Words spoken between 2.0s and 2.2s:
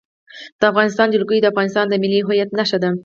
ملي